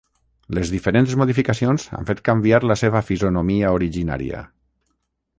Les 0.57 0.69
diferents 0.75 1.11
modificacions 1.21 1.85
han 1.97 2.07
fet 2.07 2.23
canviar 2.29 2.61
la 2.71 2.77
seva 2.83 3.01
fisonomia 3.09 3.75
originària. 3.79 4.41